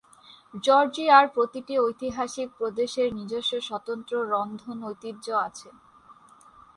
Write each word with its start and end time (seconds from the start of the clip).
জর্জিয়ার 0.63 1.25
প্রতিটি 1.27 1.73
ঐতিহাসিক 1.79 2.47
প্রদেশের 2.57 3.07
নিজস্ব 3.13 3.53
স্বতন্ত্র 3.61 4.13
রন্ধন 4.33 4.77
ঐতিহ্য 4.83 5.25
আছে। 5.47 5.69